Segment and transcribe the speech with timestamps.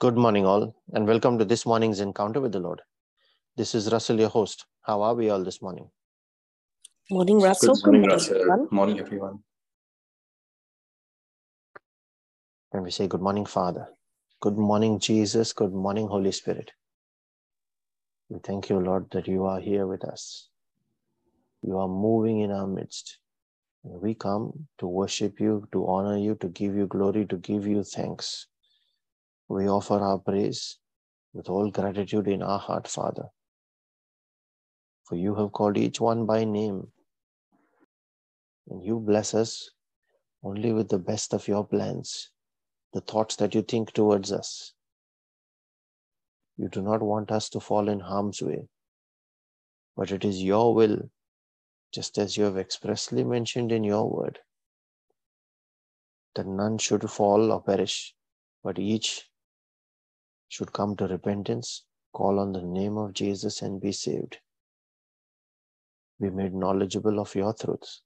[0.00, 2.80] Good morning, all, and welcome to this morning's encounter with the Lord.
[3.58, 4.64] This is Russell, your host.
[4.82, 5.90] How are we all this morning?
[7.10, 7.74] Morning, Russell.
[7.76, 8.38] Good morning, Russell.
[8.44, 9.40] Good morning, everyone.
[12.72, 13.88] And we say, Good morning, Father.
[14.40, 15.52] Good morning, Jesus.
[15.52, 16.72] Good morning, Holy Spirit.
[18.30, 20.48] We thank you, Lord, that you are here with us.
[21.62, 23.18] You are moving in our midst.
[23.84, 27.66] And we come to worship you, to honor you, to give you glory, to give
[27.66, 28.46] you thanks.
[29.50, 30.78] We offer our praise
[31.32, 33.24] with all gratitude in our heart, Father.
[35.06, 36.92] For you have called each one by name,
[38.68, 39.68] and you bless us
[40.44, 42.30] only with the best of your plans,
[42.92, 44.72] the thoughts that you think towards us.
[46.56, 48.68] You do not want us to fall in harm's way,
[49.96, 51.10] but it is your will,
[51.92, 54.38] just as you have expressly mentioned in your word,
[56.36, 58.14] that none should fall or perish,
[58.62, 59.26] but each
[60.50, 64.38] should come to repentance, call on the name of Jesus, and be saved.
[66.20, 68.02] Be made knowledgeable of your truths.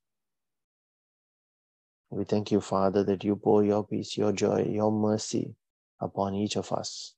[2.10, 5.56] We thank you, Father, that you pour your peace, your joy, your mercy
[6.00, 7.14] upon each of us.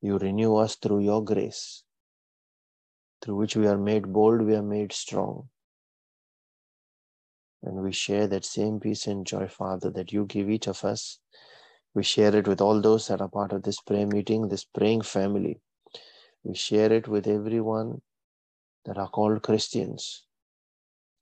[0.00, 1.84] You renew us through your grace,
[3.20, 5.50] through which we are made bold, we are made strong.
[7.62, 11.18] And we share that same peace and joy, Father, that you give each of us
[11.94, 15.02] we share it with all those that are part of this prayer meeting, this praying
[15.02, 15.60] family.
[16.42, 18.00] We share it with everyone
[18.86, 20.24] that are called Christians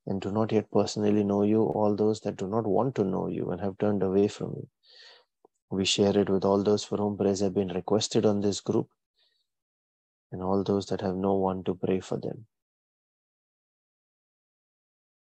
[0.06, 3.26] and do not yet personally know you, all those that do not want to know
[3.26, 4.68] you and have turned away from you.
[5.70, 8.88] We share it with all those for whom prayers have been requested on this group
[10.32, 12.46] and all those that have no one to pray for them.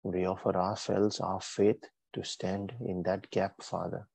[0.03, 1.83] We offer ourselves, our faith,
[2.13, 4.07] to stand in that gap, Father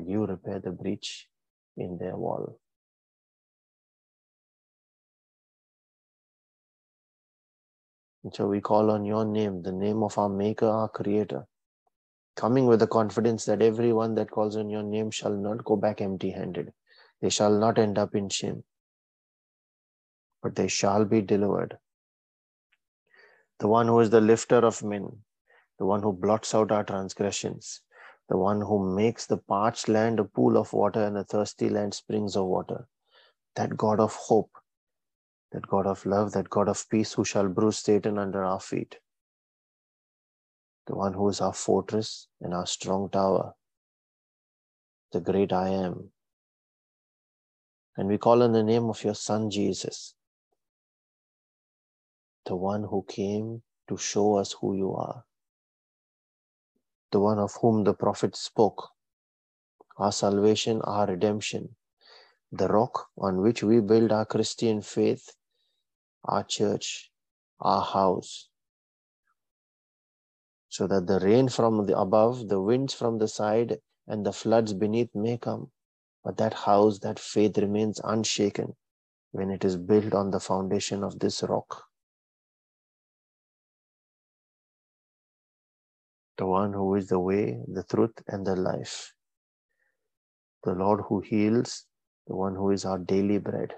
[0.00, 1.28] you repair the breach
[1.76, 2.58] in their wall.
[8.24, 11.46] And so we call on your name, the name of our Maker, our Creator,
[12.36, 16.00] coming with the confidence that everyone that calls on your name shall not go back
[16.00, 16.72] empty handed.
[17.20, 18.64] They shall not end up in shame,
[20.42, 21.78] but they shall be delivered.
[23.58, 25.08] The one who is the lifter of men,
[25.78, 27.80] the one who blots out our transgressions,
[28.28, 31.94] the one who makes the parched land a pool of water and the thirsty land
[31.94, 32.86] springs of water.
[33.56, 34.50] That God of hope,
[35.52, 38.96] that God of love, that God of peace, who shall bruise Satan under our feet.
[40.86, 43.54] The one who is our fortress and our strong tower,
[45.12, 46.10] the great I am.
[47.96, 50.14] And we call on the name of your Son Jesus,
[52.46, 55.24] the one who came to show us who you are
[57.12, 58.88] the one of whom the prophet spoke,
[59.98, 61.76] our salvation, our redemption,
[62.50, 65.30] the rock on which we build our Christian faith,
[66.24, 67.10] our church,
[67.60, 68.48] our house,
[70.68, 74.72] so that the rain from the above, the winds from the side, and the floods
[74.72, 75.70] beneath may come,
[76.24, 78.74] but that house, that faith remains unshaken
[79.32, 81.84] when it is built on the foundation of this rock.
[86.42, 89.14] The one who is the way, the truth, and the life.
[90.64, 91.84] The Lord who heals,
[92.26, 93.72] the one who is our daily bread,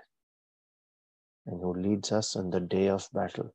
[1.47, 3.51] and who leads us on the day of battle.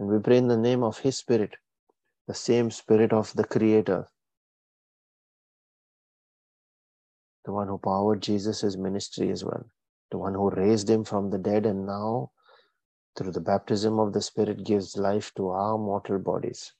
[0.00, 1.54] And we pray in the name of His Spirit,
[2.26, 4.08] the same Spirit of the Creator,
[7.44, 9.64] the one who powered Jesus' ministry as well,
[10.10, 12.32] the one who raised him from the dead and now,
[13.16, 16.72] through the baptism of the Spirit, gives life to our mortal bodies.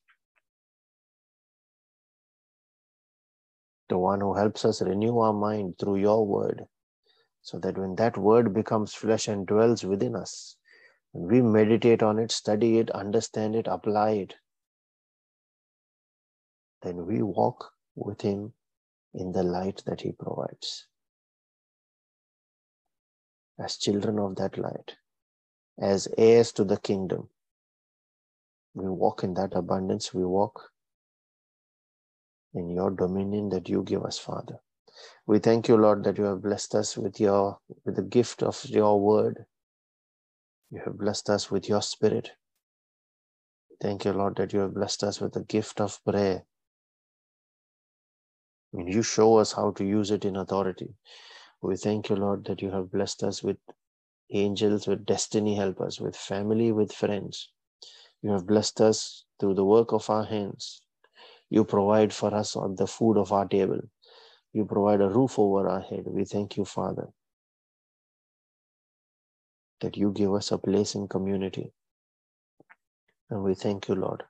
[3.90, 6.64] The one who helps us renew our mind through your word,
[7.42, 10.56] so that when that word becomes flesh and dwells within us,
[11.12, 14.34] we meditate on it, study it, understand it, apply it,
[16.82, 18.54] then we walk with him
[19.12, 20.86] in the light that he provides.
[23.58, 24.96] As children of that light,
[25.78, 27.28] as heirs to the kingdom,
[28.72, 30.70] we walk in that abundance, we walk
[32.54, 34.60] in your dominion that you give us, Father.
[35.26, 38.64] We thank you, Lord, that you have blessed us with your with the gift of
[38.64, 39.44] your word.
[40.70, 42.30] You have blessed us with your spirit.
[43.80, 46.44] Thank you, Lord, that you have blessed us with the gift of prayer.
[48.72, 50.94] And you show us how to use it in authority.
[51.62, 53.58] We thank you, Lord, that you have blessed us with
[54.32, 57.50] angels, with destiny helpers, with family, with friends.
[58.22, 60.82] You have blessed us through the work of our hands.
[61.50, 63.80] You provide for us on the food of our table.
[64.52, 66.04] You provide a roof over our head.
[66.06, 67.08] We thank you, Father.
[69.80, 71.72] that you give us a place in community.
[73.30, 74.24] And we thank you, Lord,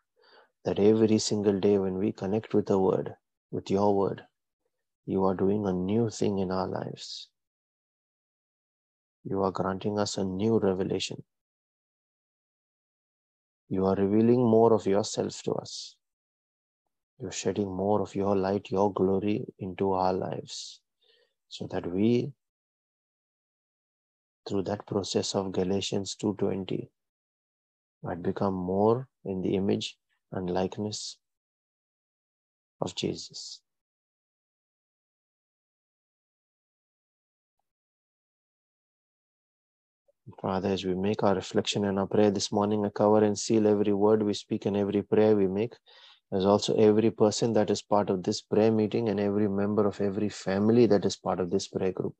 [0.64, 3.14] that every single day when we connect with the word,
[3.50, 4.22] with your word,
[5.06, 7.28] you are doing a new thing in our lives.
[9.24, 11.22] You are granting us a new revelation.
[13.68, 15.96] You are revealing more of yourself to us.
[17.20, 20.80] You're shedding more of your light, your glory into our lives
[21.48, 22.32] so that we
[24.48, 26.88] through that process of Galatians 2:20
[28.02, 29.96] might become more in the image
[30.32, 31.18] and likeness
[32.80, 33.60] of Jesus.
[40.40, 43.66] Father, as we make our reflection and our prayer this morning, I cover and seal
[43.66, 45.74] every word we speak and every prayer we make,
[46.32, 50.00] as also every person that is part of this prayer meeting and every member of
[50.00, 52.14] every family that is part of this prayer group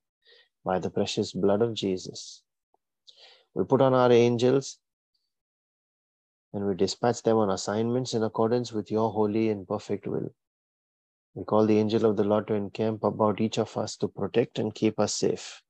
[0.65, 2.43] by the precious blood of Jesus.
[3.55, 4.79] We put on our angels
[6.53, 10.31] and we dispatch them on assignments in accordance with your holy and perfect will.
[11.35, 14.59] We call the angel of the Lord to encamp about each of us to protect
[14.59, 15.63] and keep us safe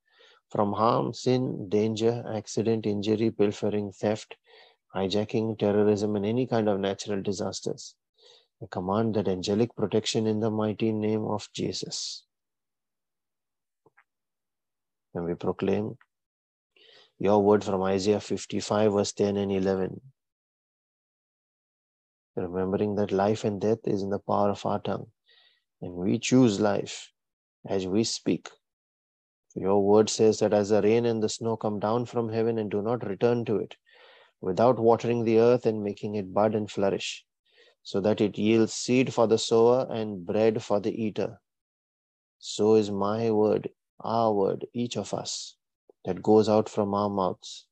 [0.49, 4.37] from harm, sin, danger, accident, injury, pilfering, theft,
[4.95, 7.95] hijacking, terrorism, and any kind of natural disasters.
[8.63, 12.25] I command that angelic protection in the mighty name of Jesus.
[15.15, 15.97] And we proclaim
[17.19, 20.01] your word from Isaiah 55, verse 10 and 11.
[22.37, 25.07] Remembering that life and death is in the power of our tongue,
[25.81, 27.11] and we choose life
[27.67, 28.49] as we speak.
[29.55, 32.71] Your word says that as the rain and the snow come down from heaven and
[32.71, 33.77] do not return to it,
[34.41, 37.25] without watering the earth and making it bud and flourish,
[37.91, 41.41] so that it yields seed for the sower and bread for the eater.
[42.39, 43.69] So is my word
[44.03, 45.57] our word, each of us,
[46.05, 47.67] that goes out from our mouths.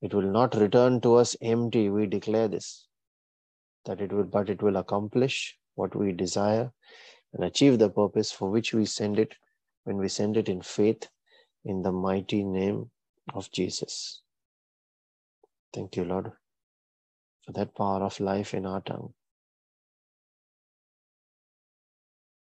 [0.00, 1.90] It will not return to us empty.
[1.90, 2.86] We declare this,
[3.86, 6.72] that it will, but it will accomplish what we desire
[7.34, 9.34] and achieve the purpose for which we send it
[9.84, 11.08] when we send it in faith
[11.64, 12.90] in the mighty name
[13.34, 14.22] of Jesus.
[15.74, 16.32] Thank you, Lord,
[17.44, 19.12] for that power of life in our tongue.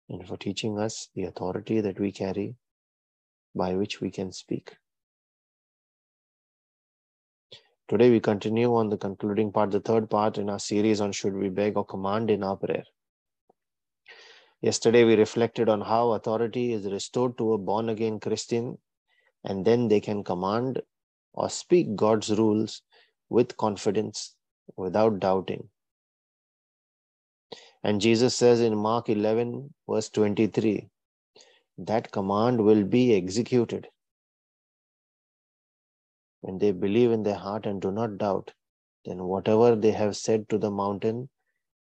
[0.08, 2.54] And for teaching us the authority that we carry
[3.54, 4.76] by which we can speak.
[7.88, 11.34] Today we continue on the concluding part, the third part in our series on should
[11.34, 12.84] we beg or command in our prayer.
[14.60, 18.78] Yesterday we reflected on how authority is restored to a born again Christian
[19.44, 20.82] and then they can command
[21.32, 22.82] or speak God's rules
[23.28, 24.34] with confidence
[24.76, 25.68] without doubting.
[27.84, 30.88] And Jesus says in Mark 11, verse 23,
[31.78, 33.86] that command will be executed.
[36.40, 38.52] When they believe in their heart and do not doubt,
[39.04, 41.28] then whatever they have said to the mountain,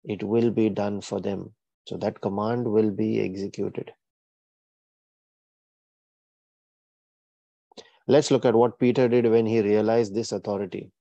[0.04, 1.54] it will be done for them.
[1.86, 3.92] So that command will be executed.
[8.08, 10.92] Let's look at what Peter did when he realized this authority.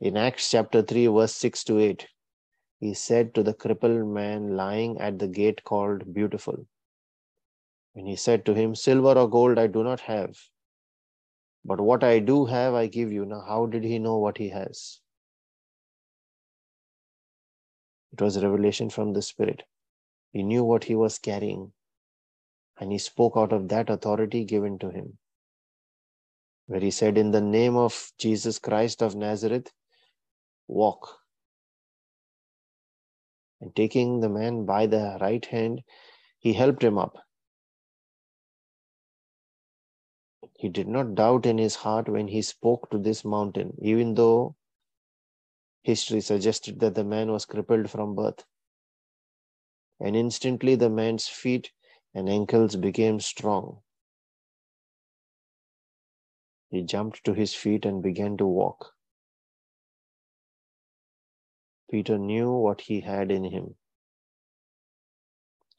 [0.00, 2.06] In Acts chapter 3, verse 6 to 8,
[2.80, 6.66] he said to the crippled man lying at the gate called Beautiful,
[7.94, 10.38] and he said to him, Silver or gold I do not have,
[11.64, 13.24] but what I do have I give you.
[13.24, 15.00] Now, how did he know what he has?
[18.12, 19.64] It was revelation from the Spirit.
[20.32, 21.72] He knew what he was carrying,
[22.78, 25.18] and he spoke out of that authority given to him.
[26.66, 29.72] Where he said, In the name of Jesus Christ of Nazareth,
[30.68, 31.18] walk.
[33.60, 35.82] And taking the man by the right hand,
[36.38, 37.16] he helped him up.
[40.56, 44.56] He did not doubt in his heart when he spoke to this mountain, even though
[45.82, 48.44] history suggested that the man was crippled from birth.
[50.00, 51.72] And instantly the man's feet
[52.14, 53.82] and ankles became strong.
[56.70, 58.94] He jumped to his feet and began to walk.
[61.90, 63.74] Peter knew what he had in him.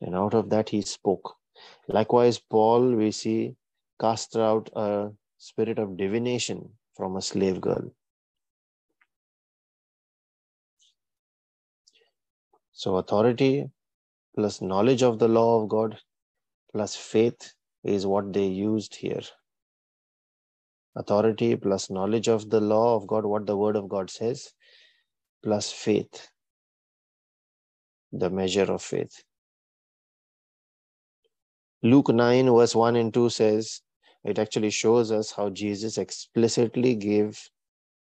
[0.02, 1.36] And out of that he spoke.
[1.88, 3.56] Likewise, Paul, we see,
[4.00, 7.92] cast out a spirit of divination from a slave girl.
[12.72, 13.70] So, authority
[14.36, 15.98] plus knowledge of the law of God
[16.72, 19.22] plus faith is what they used here.
[20.96, 24.54] Authority plus knowledge of the law of God, what the word of God says,
[25.44, 26.30] plus faith,
[28.12, 29.24] the measure of faith.
[31.82, 33.82] Luke 9, verse 1 and 2 says,
[34.24, 37.42] it actually shows us how Jesus explicitly gave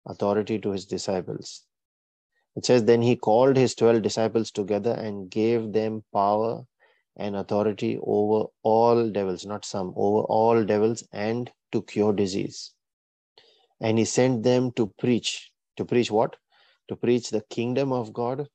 [0.07, 1.65] authority to his disciples.
[2.57, 6.65] It says, Then he called his 12 disciples together and gave them power
[7.17, 12.73] and authority over all devils, not some, over all devils and to cure disease.
[13.81, 15.51] And he sent them to preach.
[15.77, 16.37] To preach what?
[16.91, 18.49] To preach the kingdom of God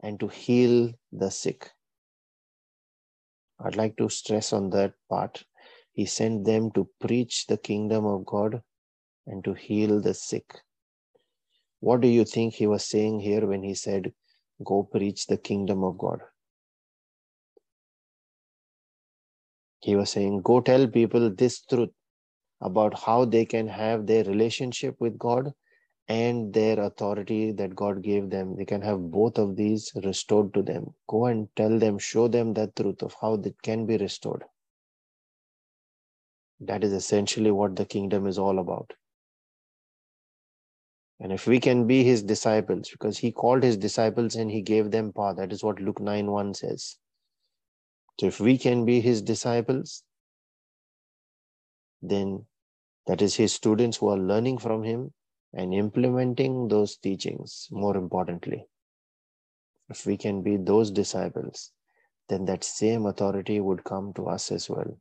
[0.00, 1.70] and to heal the sick.
[3.60, 5.44] I'd like to stress on that part.
[5.92, 8.62] He sent them to preach the kingdom of God
[9.26, 10.54] and to heal the sick.
[11.80, 14.14] What do you think he was saying here when he said,
[14.64, 16.22] Go preach the kingdom of God?
[19.80, 21.90] He was saying, Go tell people this truth
[22.62, 25.52] about how they can have their relationship with God
[26.08, 28.56] and their authority that God gave them.
[28.56, 30.94] They can have both of these restored to them.
[31.08, 34.44] Go and tell them, show them that truth of how it can be restored.
[36.60, 38.92] That is essentially what the kingdom is all about.
[41.20, 44.90] And if we can be his disciples, because he called his disciples and he gave
[44.90, 46.96] them power, that is what Luke 9 1 says.
[48.18, 50.02] So if we can be his disciples,
[52.02, 52.46] then
[53.06, 55.12] that is his students who are learning from him
[55.54, 58.66] and implementing those teachings, more importantly.
[59.90, 61.70] If we can be those disciples,
[62.28, 64.98] then that same authority would come to us as well.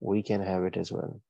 [0.00, 1.20] We can have it as well.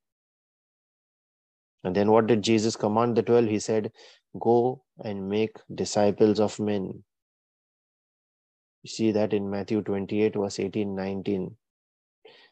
[1.84, 3.46] And then what did Jesus command the 12?
[3.46, 3.90] He said,
[4.38, 7.02] Go and make disciples of men.
[8.82, 11.56] You see that in Matthew 28, verse 18, 19.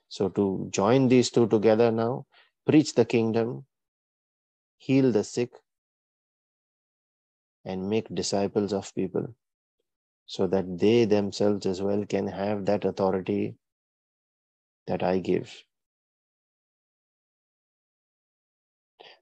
[0.08, 2.26] So to join these two together now,
[2.66, 3.64] preach the kingdom,
[4.80, 5.50] heal the sick,
[7.64, 9.34] and make disciples of people
[10.24, 13.56] so that they themselves as well can have that authority
[14.86, 15.52] that I give.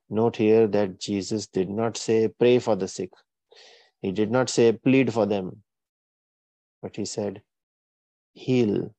[0.09, 3.11] Note here that Jesus did not say, pray for the sick.
[4.01, 5.63] He did not say, plead for them.
[6.81, 7.43] But he said,
[8.33, 8.95] heal,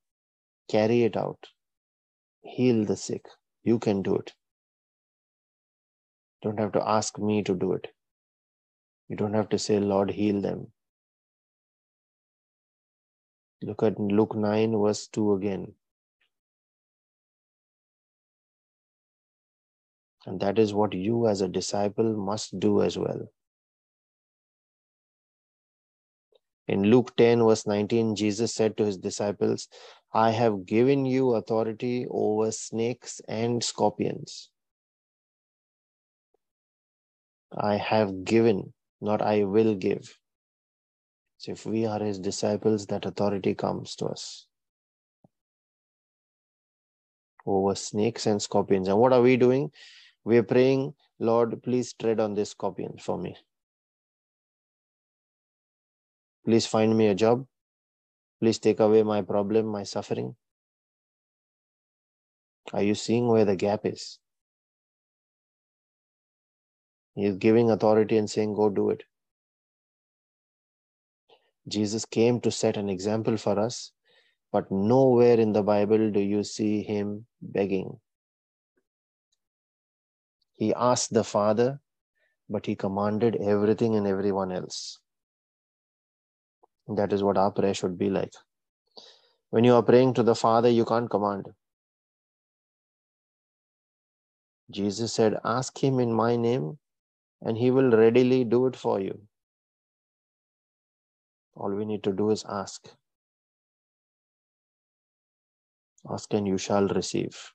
[0.68, 1.46] carry it out,
[2.42, 3.24] heal the sick.
[3.64, 4.34] You can do it.
[6.42, 7.88] Don't have to ask me to do it.
[9.08, 10.72] You don't have to say, Lord, heal them.
[13.62, 15.74] Look at Luke 9, verse 2 again.
[20.26, 23.30] And that is what you, as a disciple, must do as well.
[26.68, 29.68] In Luke 10, verse 19, Jesus said to his disciples,
[30.12, 34.50] I have given you authority over snakes and scorpions.
[37.56, 40.16] I have given, not I will give.
[41.38, 44.46] So if we are his disciples, that authority comes to us
[47.46, 48.88] over snakes and scorpions.
[48.88, 49.70] And what are we doing?
[50.24, 53.36] We are praying, Lord, please tread on this scorpion for me.
[56.44, 57.46] Please find me a job.
[58.40, 60.36] Please take away my problem, my suffering.
[62.72, 64.18] Are you seeing where the gap is?
[67.14, 69.02] He is giving authority and saying, Go do it.
[71.68, 73.92] Jesus came to set an example for us,
[74.52, 78.00] but nowhere in the Bible do you see him begging.
[80.56, 81.80] He asked the Father,
[82.48, 84.98] but he commanded everything and everyone else.
[86.88, 88.32] That is what our prayer should be like.
[89.50, 91.46] When you are praying to the Father, you can't command.
[94.70, 96.79] Jesus said, Ask him in my name,
[97.42, 99.20] and he will readily do it for you.
[101.54, 102.88] All we need to do is ask.
[106.10, 107.52] Ask and you shall receive.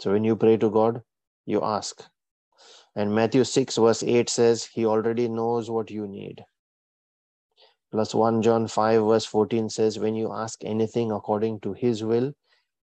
[0.00, 1.02] So when you pray to God,
[1.46, 2.04] you ask.
[2.96, 6.44] And Matthew 6, verse 8 says, He already knows what you need.
[7.90, 12.32] Plus 1 John 5, verse 14 says, When you ask anything according to His will,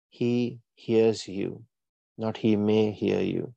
[0.08, 1.64] He hears you,
[2.16, 3.54] not He may hear you.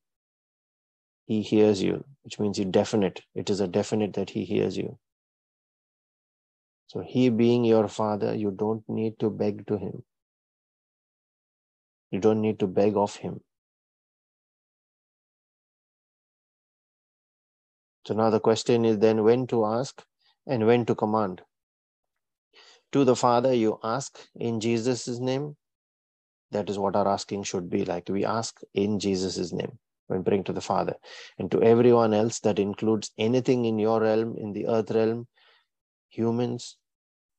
[1.25, 3.21] He hears you, which means you definite.
[3.35, 4.97] It is a definite that He hears you.
[6.87, 10.03] So, He being your Father, you don't need to beg to Him.
[12.11, 13.39] You don't need to beg of Him.
[18.05, 20.03] So now the question is then when to ask
[20.45, 21.41] and when to command.
[22.91, 25.55] To the Father, you ask in Jesus' name.
[26.51, 28.09] That is what our asking should be like.
[28.09, 30.95] We ask in Jesus' name when praying to the Father.
[31.37, 35.27] And to everyone else, that includes anything in your realm, in the earth realm,
[36.09, 36.77] humans,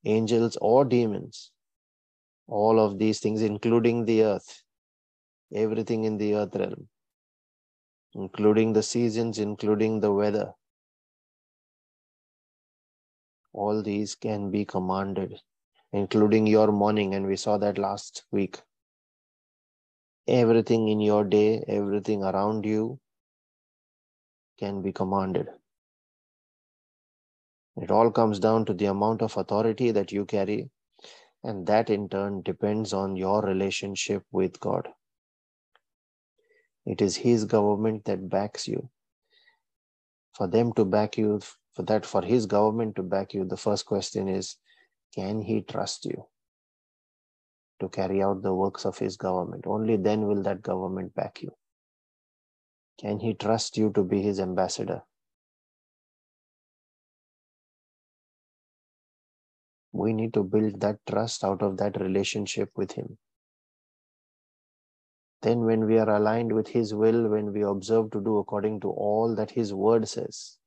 [0.05, 1.53] angels, or demons.
[2.49, 4.63] All of these things, including the earth.
[5.55, 6.89] everything in the earth realm,
[8.15, 10.53] including the seasons, including the weather.
[13.53, 15.43] All these can be commanded,
[15.93, 18.63] including your morning, and we saw that last week.
[20.29, 23.01] Everything in your day, everything around you
[24.59, 25.49] can be commanded.
[27.79, 30.69] It all comes down to the amount of authority that you carry,
[31.43, 34.89] and that in turn depends on your relationship with God.
[36.85, 38.91] It is His government that backs you.
[40.35, 41.41] For them to back you,
[41.73, 44.57] for that, for His government to back you, the first question is
[45.15, 46.27] can He trust you
[47.81, 49.67] to carry out the works of His government?
[49.67, 51.51] Only then will that government back you.
[53.01, 55.03] Can He trust you to be His ambassador?
[59.99, 63.19] we need to build that trust out of that relationship with Him.
[65.43, 68.91] Then, when we are aligned with His will, when we observe to do according to
[68.91, 70.59] all that His word says,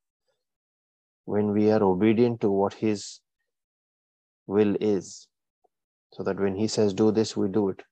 [1.24, 3.20] when we are obedient to what His
[4.46, 5.28] will is,
[6.12, 7.82] so that when He says, Do this, we do it.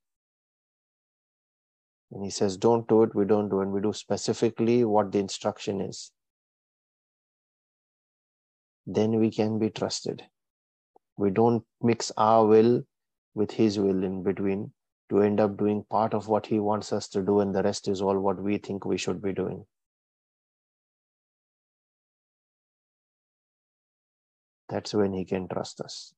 [2.10, 3.64] When He says, Don't do it, we don't do it.
[3.64, 6.12] And we do specifically what the instruction is.
[8.86, 10.22] Then we can be trusted.
[11.16, 12.82] We don't mix our will
[13.34, 14.72] with His will in between
[15.10, 17.88] to end up doing part of what He wants us to do, and the rest
[17.88, 19.64] is all what we think we should be doing.
[24.68, 26.12] That's when He can trust us.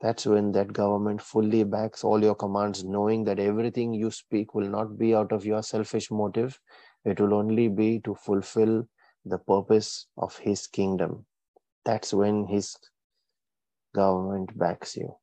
[0.00, 4.68] That's when that government fully backs all your commands, knowing that everything you speak will
[4.68, 6.58] not be out of your selfish motive.
[7.04, 8.88] It will only be to fulfill
[9.24, 11.26] the purpose of His kingdom.
[11.84, 12.76] That's when His
[13.94, 15.16] government backs you.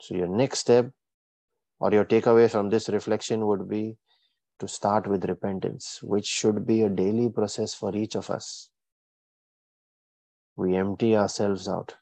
[0.00, 0.90] So, your next step
[1.80, 3.96] or your takeaway from this reflection would be
[4.58, 8.70] to start with repentance, which should be a daily process for each of us.
[10.56, 11.94] We empty ourselves out.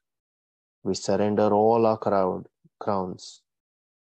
[0.85, 2.47] We surrender all our crowd,
[2.79, 3.42] crowns.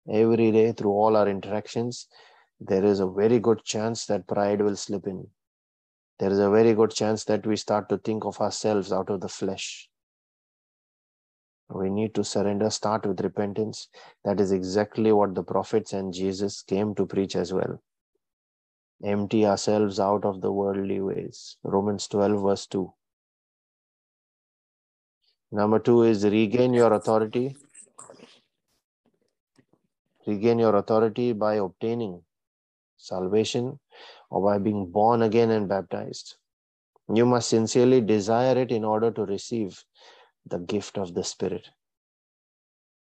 [0.10, 2.08] Every day, through all our interactions,
[2.60, 5.28] there is a very good chance that pride will slip in.
[6.20, 9.22] There is a very good chance that we start to think of ourselves out of
[9.22, 9.90] the flesh.
[11.70, 13.90] We need to surrender, start with repentance.
[14.24, 17.82] That is exactly what the prophets and Jesus came to preach as well.
[19.04, 21.58] Empty ourselves out of the worldly ways.
[21.64, 22.92] Romans 12, verse 2.
[25.52, 27.56] Number two is regain your authority.
[30.26, 32.22] Regain your authority by obtaining
[32.98, 33.80] salvation
[34.30, 36.36] or by being born again and baptized.
[37.14, 39.82] You must sincerely desire it in order to receive
[40.46, 41.70] the gift of the Spirit.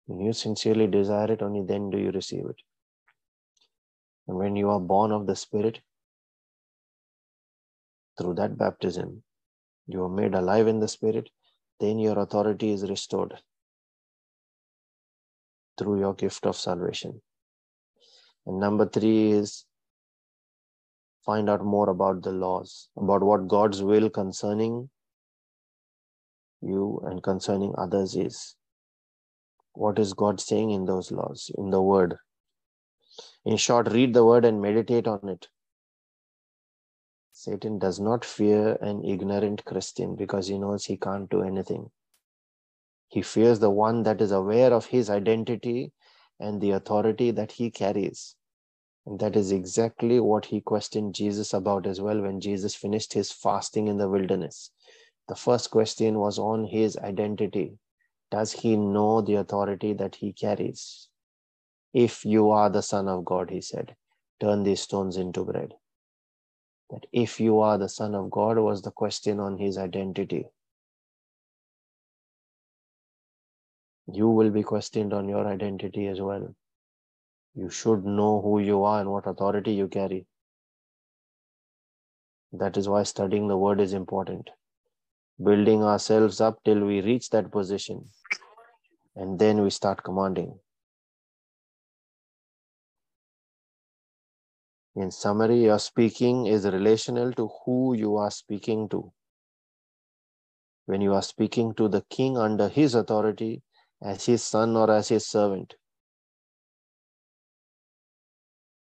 [0.06, 2.56] When you sincerely desire it, only then do you receive it.
[4.26, 5.80] And when you are born of the Spirit,
[8.18, 9.22] through that baptism,
[9.86, 11.30] you are made alive in the Spirit,
[11.80, 13.34] then your authority is restored
[15.78, 17.20] through your gift of salvation.
[18.46, 19.64] And number three is
[21.24, 24.88] find out more about the laws, about what God's will concerning
[26.60, 28.56] you and concerning others is.
[29.74, 32.16] What is God saying in those laws, in the word?
[33.44, 35.48] In short, read the word and meditate on it.
[37.40, 41.92] Satan does not fear an ignorant Christian because he knows he can't do anything.
[43.06, 45.92] He fears the one that is aware of his identity
[46.40, 48.34] and the authority that he carries.
[49.06, 53.30] And that is exactly what he questioned Jesus about as well when Jesus finished his
[53.30, 54.72] fasting in the wilderness.
[55.28, 57.78] The first question was on his identity.
[58.32, 61.06] Does he know the authority that he carries?
[61.94, 63.94] If you are the Son of God, he said,
[64.40, 65.74] turn these stones into bread.
[66.90, 70.46] That if you are the Son of God was the question on his identity.
[74.06, 76.54] You will be questioned on your identity as well.
[77.54, 80.26] You should know who you are and what authority you carry.
[82.52, 84.48] That is why studying the word is important
[85.42, 88.08] building ourselves up till we reach that position.
[89.14, 90.58] And then we start commanding.
[94.98, 99.12] In summary, your speaking is relational to who you are speaking to.
[100.86, 103.62] When you are speaking to the king under his authority,
[104.02, 105.76] as his son or as his servant,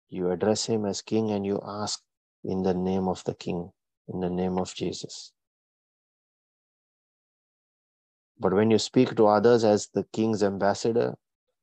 [0.09, 2.01] you address him as king and you ask
[2.43, 3.71] in the name of the king,
[4.07, 5.33] in the name of Jesus.
[8.39, 11.15] But when you speak to others as the king's ambassador,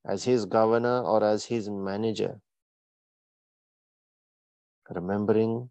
[0.06, 2.40] as his governor, or as his manager,
[4.90, 5.70] remembering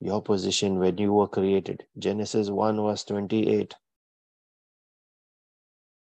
[0.00, 1.84] your position when you were created.
[1.98, 3.74] Genesis 1 verse 28.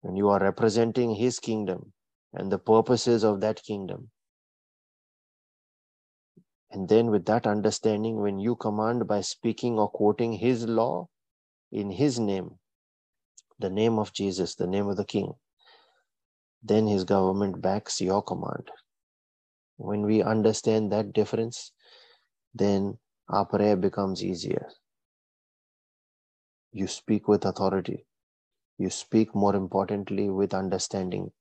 [0.02, 1.94] When you are representing his kingdom
[2.34, 4.10] and the purposes of that kingdom.
[6.72, 11.08] And then, with that understanding, when you command by speaking or quoting his law
[11.72, 12.60] in his name,
[13.60, 15.34] the name of Jesus, the name of the king,
[16.62, 18.70] then his government backs your command.
[19.78, 21.72] When we understand that difference,
[22.54, 22.98] then
[23.30, 24.68] our prayer becomes easier.
[26.72, 28.06] You speak with authority.
[28.78, 31.32] You speak more importantly with understanding.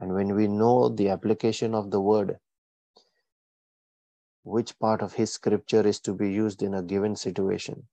[0.00, 2.38] And when we know the application of the word,
[4.44, 7.88] which part of his scripture is to be used in a given situation,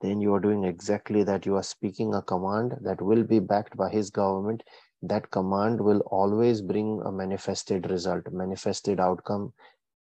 [0.00, 1.46] then you are doing exactly that.
[1.46, 4.62] You are speaking a command that will be backed by his government.
[5.02, 9.52] That command will always bring a manifested result, manifested outcome,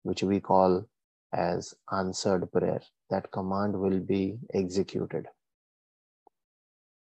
[0.02, 0.86] which we call
[1.32, 2.80] as answered prayer.
[3.10, 5.26] That command will be executed.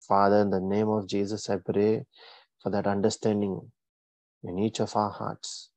[0.02, 2.06] Father, in the name of Jesus, I pray
[2.62, 3.72] for that understanding
[4.44, 5.70] in each of our hearts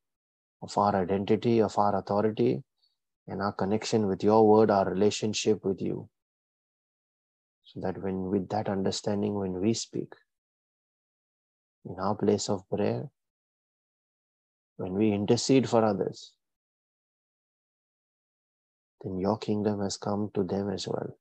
[0.62, 2.62] of our identity, of our authority,
[3.26, 6.08] and our connection with your word, our relationship with you.
[7.64, 10.12] So that when, with that understanding, when we speak
[11.84, 13.10] in our place of prayer,
[14.76, 16.32] when we intercede for others,
[19.02, 21.16] then your kingdom has come to them as well.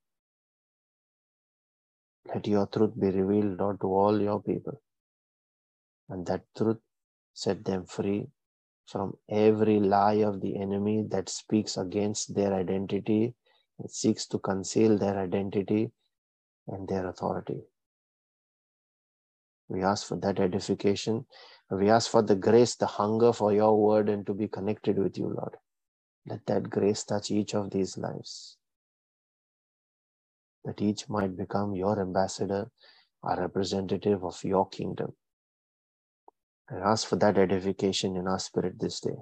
[2.34, 4.82] Let your truth be revealed, Lord, to all your people.
[6.10, 6.78] And that truth
[7.34, 8.28] set them free
[8.88, 13.36] from every lie of the enemy that speaks against their identity,
[13.80, 15.92] that seeks to conceal their identity
[16.68, 17.62] and their authority.
[19.70, 21.26] We ask for that edification.
[21.70, 25.18] We ask for the grace, the hunger for your word, and to be connected with
[25.18, 25.58] you, Lord.
[26.26, 28.58] Let that grace touch each of these lives.
[30.66, 32.70] That each might become your ambassador,
[33.24, 35.14] a representative of your kingdom.
[36.72, 39.18] I ask for that edification in our spirit this day.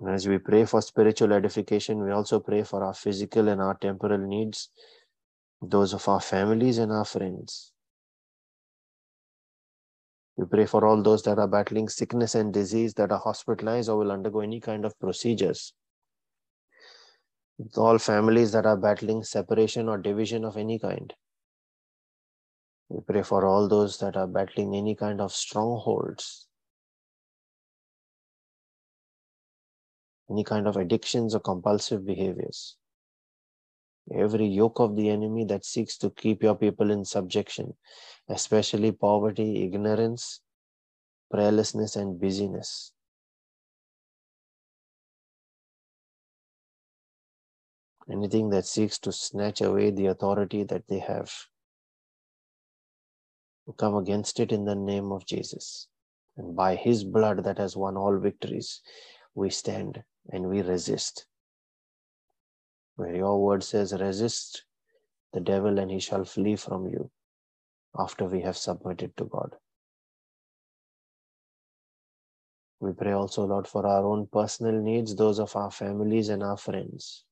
[0.00, 3.74] And as we pray for spiritual edification, we also pray for our physical and our
[3.74, 4.70] temporal needs,
[5.60, 7.72] those of our families and our friends.
[10.36, 13.96] We pray for all those that are battling sickness and disease, that are hospitalized or
[13.98, 15.72] will undergo any kind of procedures.
[17.76, 21.12] All families that are battling separation or division of any kind.
[22.88, 26.46] We pray for all those that are battling any kind of strongholds,
[30.30, 32.76] any kind of addictions or compulsive behaviors.
[34.14, 37.74] Every yoke of the enemy that seeks to keep your people in subjection,
[38.28, 40.40] especially poverty, ignorance,
[41.32, 42.92] prayerlessness, and busyness.
[48.10, 51.30] Anything that seeks to snatch away the authority that they have.
[53.76, 55.88] Come against it in the name of Jesus.
[56.38, 58.80] And by his blood that has won all victories,
[59.34, 61.26] we stand and we resist.
[62.98, 64.64] Where your word says, resist
[65.32, 67.12] the devil and he shall flee from you
[67.96, 69.54] after we have submitted to God.
[72.80, 76.56] We pray also, Lord, for our own personal needs, those of our families and our
[76.56, 77.24] friends,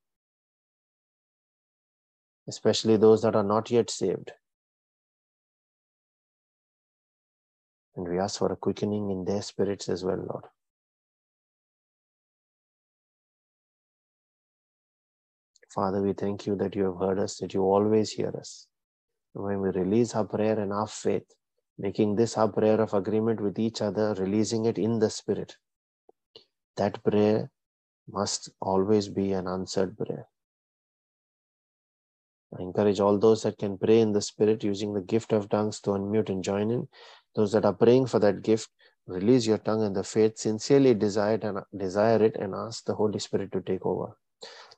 [2.46, 4.30] especially those that are not yet saved.
[7.96, 10.44] And we ask for a quickening in their spirits as well, Lord.
[15.76, 18.66] Father, we thank you that you have heard us, that you always hear us.
[19.34, 21.30] When we release our prayer and our faith,
[21.78, 25.54] making this our prayer of agreement with each other, releasing it in the Spirit,
[26.78, 27.50] that prayer
[28.10, 30.26] must always be an answered prayer.
[32.58, 35.78] I encourage all those that can pray in the Spirit using the gift of tongues
[35.82, 36.88] to unmute and join in.
[37.34, 38.70] Those that are praying for that gift,
[39.06, 42.94] release your tongue and the faith, sincerely desire it and desire it and ask the
[42.94, 44.16] Holy Spirit to take over.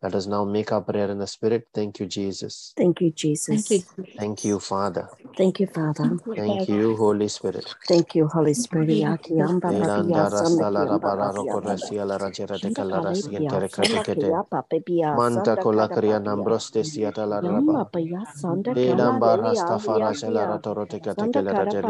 [0.02, 1.68] Let us now make our prayer in the Spirit.
[1.74, 2.76] Thank you, Jesus.
[2.76, 3.64] Thank you, Jesus.
[3.68, 3.84] Thank you.
[4.18, 5.10] Thank you, Father.
[5.36, 6.16] Thank you, Father.
[6.36, 7.76] Thank you, Holy Spirit.
[7.88, 8.88] Thank you, Holy Spirit.
[8.90, 12.70] Yaki amba Elanda papia sanda rasta la ki amba rabararo papia corresia la rajera de
[12.70, 14.12] Shanda calara palipia sientere sanda creticete.
[14.12, 16.20] kia papia Manta sanda cola kada cria papia.
[16.20, 16.84] nambroste
[17.26, 17.90] la raba.
[17.92, 20.52] paya sanda De kala damba leli rasta ahia faraja la kia.
[20.52, 21.00] ratoro te
[21.42, 21.84] la kada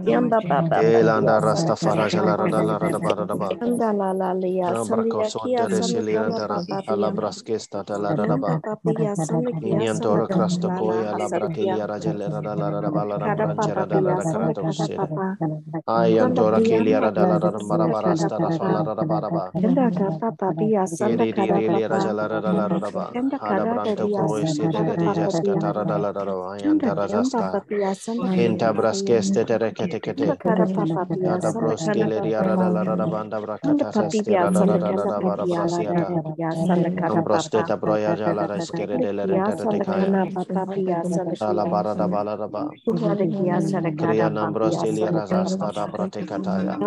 [0.00, 0.90] Yang iya, bapak-bapak
[6.40, 8.60] ada alabras que esta tala raba
[9.60, 11.28] inianto ra crasto coia la
[37.24, 40.20] Prostrata broya jala reskere dele rentere tekaya.
[41.40, 42.74] Ala bara da bala da ba.
[43.98, 46.80] Kriya nambro silia razasta da brate kataya.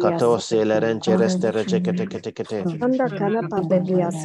[0.00, 2.68] Kato sile renche restere chekete kete kete.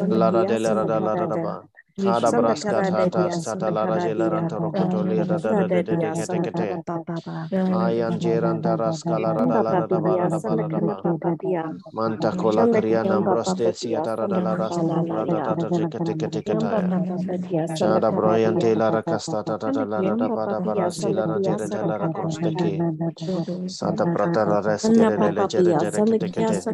[0.09, 1.67] Lara dele rada lara da ba.
[1.99, 6.11] Kada braska tata stata lara jela ranta rokoto lia da da da da da da
[6.11, 6.81] kete kete.
[7.71, 11.05] Ayan jeran taras kala rada la rada bara da bala da ba.
[11.93, 16.93] Manta kola kriya nambroste siata rada la rasta rada da da kete kete kete.
[17.73, 21.83] Chada broyan te lara kasta tata da la rada bara bara sila na jere da
[21.83, 22.85] lara kroste ki.
[23.67, 26.65] Santa prata la reskere de le jere jere kete kete.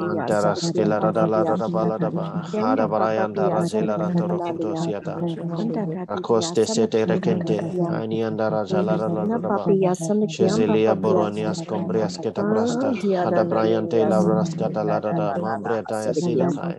[0.00, 2.42] Antara skela rada la rada bala da ba.
[2.60, 5.18] Hada barayan dara jela ranta Rokintosiata,
[6.06, 7.58] Acoste Sete Recente,
[7.90, 9.64] Aniandara Jalaranaba,
[10.28, 12.92] Shezilia Boronias Combrias Catabrasta,
[13.24, 16.76] Adabrayante Lavras Catalada, Mambriata Sidafai,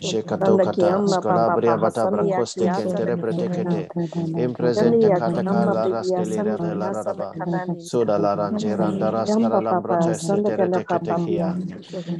[0.00, 3.88] Jecatocata, Scolabria Batabra Coste Cantereprete,
[4.36, 7.32] Impresente Catacala Rastelera de Laraba,
[7.78, 11.58] Suda Larangeranda Rascara Lambrote Setere Catechia,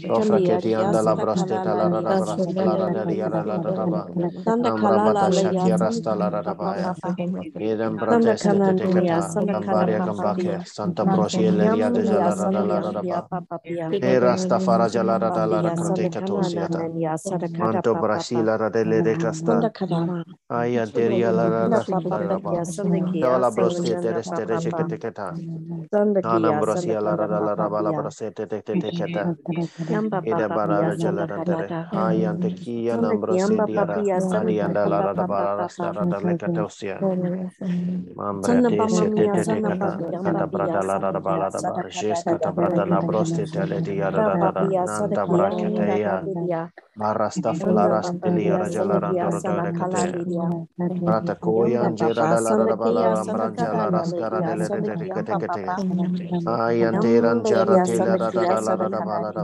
[0.08, 4.10] Ofra Ketianda Labrasteta Larabra, Laradaria Laraba.
[4.44, 5.30] Sanda kalala
[33.40, 36.60] Santa Marianda ada la ba la sta la da le ada
[38.16, 39.90] Mamma de se te te te cata
[40.24, 43.80] cata brada la la ba la da ba jes cata brada la broste te le
[43.82, 44.66] di ara da da da
[45.96, 46.16] ya.
[51.98, 53.08] Jera la la la ba la
[53.74, 55.66] la raskara de le de de cate cate.
[56.46, 58.30] Ayan teran jara te la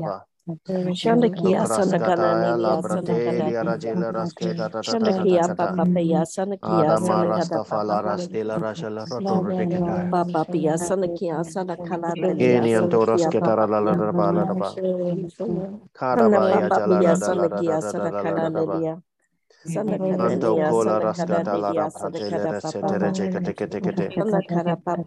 [0.01, 0.17] da.
[0.47, 3.67] Shandakia Sandakalani Sandakalani
[4.81, 8.39] Shandakia Papa Pia Sandakia Sandakalani
[10.11, 14.79] Papa Pia Sandakia Sandakalani Genian Toras Ketarala Rabala Rabala
[15.99, 19.03] Karabaya Sandakia Sandakalani
[20.19, 24.15] Mando kola rasta dala da prajele resete reje kete kete kete.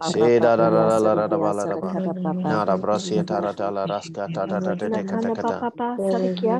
[0.00, 1.98] Se da da da da la da da ba la da ba.
[2.42, 5.64] Na da brasi ta da da la rasta ta da da de de kete kete.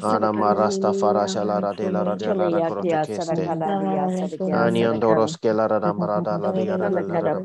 [0.00, 3.52] Ana ma rasta fara shala ra de la ra de la ra koro te keste.
[4.50, 7.42] Ani andoro skela ra da mara da la de la la la la.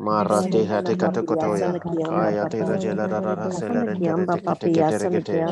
[0.00, 5.46] Marati hati kata kotoya, kaya tita jela rara seleren tere teke teke tere kete.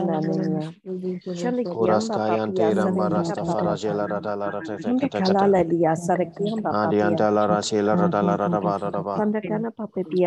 [1.68, 5.50] Kuras kayan tira maras tafara jela rara lara teke teke teke.
[6.72, 9.24] Adi anta lara jela rara lara rara bara rara.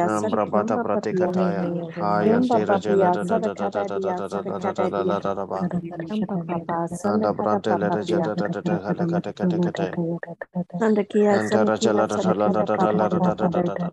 [0.06, 5.48] Nambra bata prati kata ya, kaya tira jela rara rara rara rara rara rara rara
[5.48, 5.82] bara.
[7.06, 10.00] Anda prati lere jela rara rara rara teke teke teke.
[11.32, 13.92] Anta rara jela rara rara rara rara rara rara.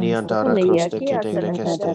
[0.00, 0.54] Niantara
[1.54, 1.93] Krishna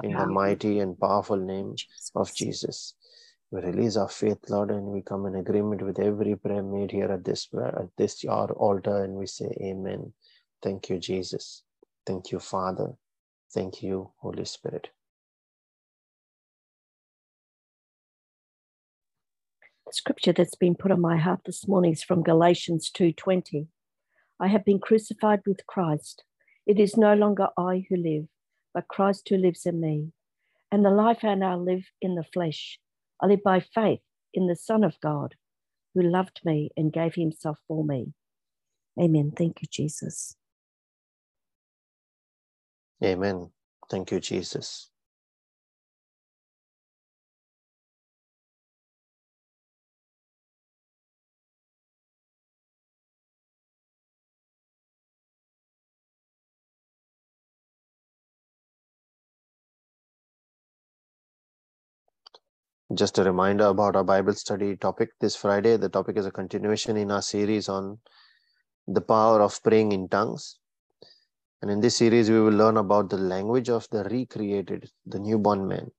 [0.02, 1.74] In the mighty and powerful name
[2.14, 2.60] of Jesus.
[2.60, 2.94] Jesus.
[3.50, 7.10] We release our faith, Lord, and we come in agreement with every prayer made here
[7.10, 10.12] at this at this our altar, and we say, Amen.
[10.62, 11.62] Thank you, Jesus.
[12.06, 12.92] Thank you, Father.
[13.54, 14.90] Thank you, Holy Spirit.
[19.86, 23.68] The scripture that's been put on my heart this morning is from Galatians 2:20.
[24.38, 26.24] I have been crucified with Christ.
[26.66, 28.26] It is no longer I who live,
[28.78, 30.12] but Christ who lives in me.
[30.70, 32.78] And the life I now live in the flesh,
[33.20, 33.98] I live by faith
[34.32, 35.34] in the Son of God,
[35.94, 38.12] who loved me and gave himself for me.
[39.00, 39.32] Amen.
[39.36, 40.36] Thank you, Jesus.
[43.02, 43.50] Amen.
[43.90, 44.90] Thank you, Jesus.
[62.94, 65.76] Just a reminder about our Bible study topic this Friday.
[65.76, 67.98] The topic is a continuation in our series on
[68.86, 70.58] the power of praying in tongues.
[71.60, 75.68] And in this series, we will learn about the language of the recreated, the newborn
[75.68, 75.90] man.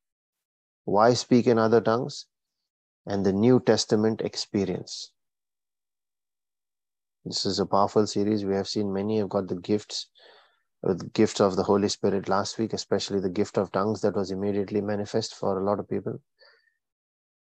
[0.86, 2.25] Why speak in other tongues?
[3.06, 5.12] And the New Testament experience.
[7.23, 8.45] This is a powerful series.
[8.45, 10.08] We have seen many have got the gifts,
[10.84, 14.15] uh, the gifts of the Holy Spirit last week, especially the gift of tongues that
[14.15, 16.19] was immediately manifest for a lot of people.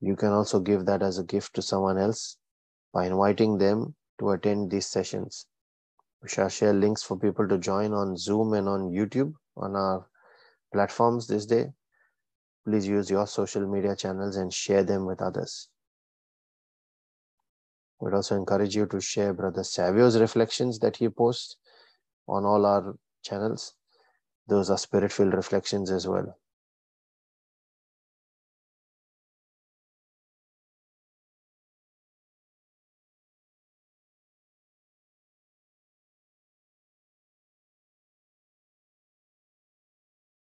[0.00, 2.36] You can also give that as a gift to someone else
[2.92, 5.46] by inviting them to attend these sessions.
[6.22, 10.06] We shall share links for people to join on Zoom and on YouTube on our
[10.72, 11.72] platforms this day.
[12.64, 15.68] Please use your social media channels and share them with others.
[18.00, 21.56] We'd also encourage you to share Brother Savio's reflections that he posts
[22.28, 23.74] on all our channels.
[24.46, 26.36] Those are spirit filled reflections as well.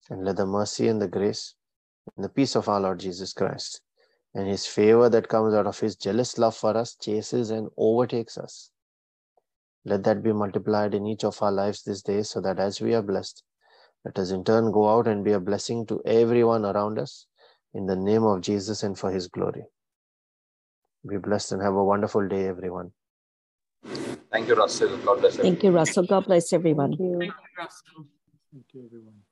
[0.09, 1.55] And let the mercy and the grace
[2.15, 3.81] and the peace of our Lord Jesus Christ
[4.35, 8.37] and his favor that comes out of his jealous love for us chases and overtakes
[8.37, 8.71] us.
[9.85, 12.93] Let that be multiplied in each of our lives this day so that as we
[12.95, 13.43] are blessed,
[14.05, 17.27] let us in turn go out and be a blessing to everyone around us
[17.73, 19.63] in the name of Jesus and for his glory.
[21.07, 22.91] Be blessed and have a wonderful day, everyone.
[24.31, 24.97] Thank you, Russell.
[24.97, 25.43] God bless you.
[25.43, 26.05] Thank you, Russell.
[26.05, 26.91] God bless everyone.
[26.91, 27.19] Thank you.
[27.19, 29.22] Thank you, everyone.